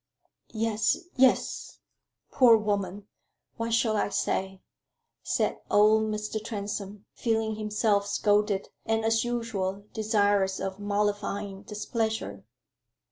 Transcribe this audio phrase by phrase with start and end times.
[0.55, 1.77] "Yes, yes
[2.31, 3.05] poor woman
[3.57, 4.63] what shall I say?"
[5.21, 6.43] said old Mr.
[6.43, 12.43] Transome, feeling himself scolded, and, as usual, desirous of mollifying displeasure.